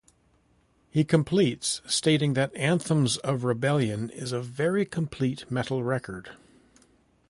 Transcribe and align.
He 0.89 1.03
completes 1.03 1.79
stating 1.85 2.33
that 2.33 2.55
"Anthems 2.55 3.17
of 3.17 3.43
Rebellion" 3.43 4.09
is 4.09 4.31
a 4.31 4.41
"very 4.41 4.83
complete 4.83 5.45
metal 5.51 5.83
record. 5.83 6.31